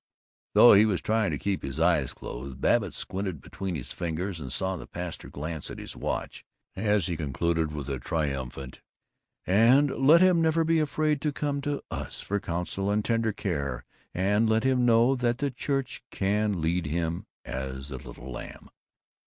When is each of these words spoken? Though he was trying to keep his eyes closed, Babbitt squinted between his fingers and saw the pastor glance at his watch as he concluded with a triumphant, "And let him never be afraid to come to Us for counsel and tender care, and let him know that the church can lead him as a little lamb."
Though 0.55 0.73
he 0.73 0.85
was 0.87 0.99
trying 0.99 1.29
to 1.29 1.37
keep 1.37 1.61
his 1.61 1.79
eyes 1.79 2.11
closed, 2.11 2.59
Babbitt 2.59 2.95
squinted 2.95 3.39
between 3.39 3.75
his 3.75 3.91
fingers 3.91 4.39
and 4.41 4.51
saw 4.51 4.75
the 4.75 4.87
pastor 4.87 5.29
glance 5.29 5.69
at 5.69 5.77
his 5.77 5.95
watch 5.95 6.43
as 6.75 7.05
he 7.05 7.15
concluded 7.15 7.71
with 7.71 7.87
a 7.87 7.99
triumphant, 7.99 8.81
"And 9.45 9.95
let 9.95 10.19
him 10.19 10.41
never 10.41 10.63
be 10.63 10.79
afraid 10.79 11.21
to 11.21 11.31
come 11.31 11.61
to 11.61 11.83
Us 11.91 12.19
for 12.19 12.39
counsel 12.39 12.89
and 12.89 13.05
tender 13.05 13.31
care, 13.31 13.85
and 14.11 14.49
let 14.49 14.63
him 14.63 14.87
know 14.87 15.15
that 15.15 15.37
the 15.37 15.51
church 15.51 16.01
can 16.09 16.61
lead 16.61 16.87
him 16.87 17.27
as 17.45 17.91
a 17.91 17.97
little 17.97 18.31
lamb." 18.31 18.71